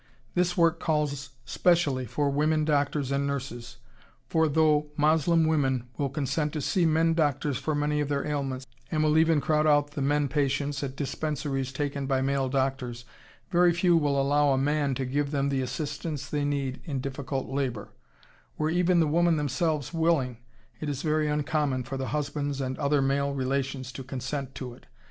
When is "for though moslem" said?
4.25-5.45